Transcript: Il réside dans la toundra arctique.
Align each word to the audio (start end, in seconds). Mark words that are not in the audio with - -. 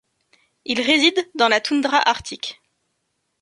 Il 0.65 0.81
réside 0.81 1.29
dans 1.35 1.47
la 1.47 1.61
toundra 1.61 1.97
arctique. 1.99 2.59